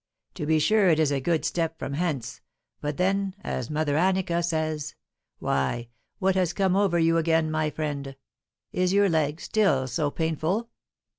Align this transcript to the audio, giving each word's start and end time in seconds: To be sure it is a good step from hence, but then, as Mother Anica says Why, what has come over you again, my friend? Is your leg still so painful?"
To 0.33 0.47
be 0.47 0.57
sure 0.57 0.89
it 0.89 0.97
is 0.97 1.11
a 1.11 1.19
good 1.21 1.45
step 1.45 1.77
from 1.77 1.93
hence, 1.93 2.41
but 2.79 2.97
then, 2.97 3.35
as 3.43 3.69
Mother 3.69 3.93
Anica 3.97 4.43
says 4.43 4.95
Why, 5.37 5.89
what 6.17 6.33
has 6.33 6.53
come 6.53 6.75
over 6.75 6.97
you 6.97 7.17
again, 7.17 7.51
my 7.51 7.69
friend? 7.69 8.15
Is 8.71 8.93
your 8.93 9.09
leg 9.09 9.39
still 9.39 9.85
so 9.87 10.09
painful?" 10.09 10.71